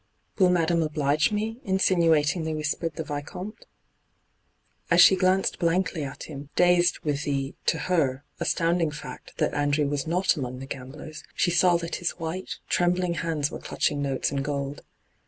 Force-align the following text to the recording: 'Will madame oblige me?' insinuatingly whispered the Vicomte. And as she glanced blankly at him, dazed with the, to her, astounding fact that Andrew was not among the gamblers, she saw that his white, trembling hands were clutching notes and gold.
'Will 0.39 0.49
madame 0.49 0.81
oblige 0.81 1.31
me?' 1.31 1.57
insinuatingly 1.63 2.55
whispered 2.55 2.95
the 2.95 3.03
Vicomte. 3.03 3.59
And 4.89 4.97
as 4.97 4.99
she 4.99 5.15
glanced 5.15 5.59
blankly 5.59 6.03
at 6.03 6.23
him, 6.23 6.49
dazed 6.55 6.97
with 7.01 7.23
the, 7.23 7.53
to 7.67 7.77
her, 7.77 8.23
astounding 8.39 8.89
fact 8.89 9.37
that 9.37 9.53
Andrew 9.53 9.85
was 9.85 10.07
not 10.07 10.35
among 10.35 10.57
the 10.57 10.65
gamblers, 10.65 11.23
she 11.35 11.51
saw 11.51 11.77
that 11.77 11.97
his 11.97 12.17
white, 12.17 12.57
trembling 12.67 13.13
hands 13.13 13.51
were 13.51 13.59
clutching 13.59 14.01
notes 14.01 14.31
and 14.31 14.43
gold. 14.43 14.81